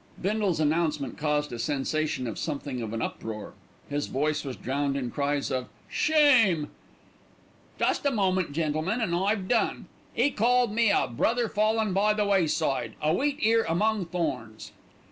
[0.19, 3.53] Bindle's announcement caused a sensation and something of an uproar.
[3.87, 6.69] His voice was drowned in cries of "Shame!"
[7.77, 9.85] "Just a moment, gentlemen, and I've done.
[10.17, 14.71] 'E called me 'a brother fallen by the wayside, a wheat ear among thorns.'"